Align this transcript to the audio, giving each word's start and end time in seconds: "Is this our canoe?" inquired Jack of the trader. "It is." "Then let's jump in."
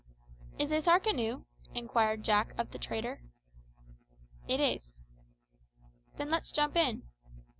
"Is 0.57 0.69
this 0.71 0.87
our 0.87 0.99
canoe?" 0.99 1.43
inquired 1.75 2.23
Jack 2.23 2.55
of 2.57 2.71
the 2.71 2.79
trader. 2.79 3.21
"It 4.47 4.59
is." 4.59 4.95
"Then 6.17 6.31
let's 6.31 6.51
jump 6.51 6.75
in." 6.75 7.03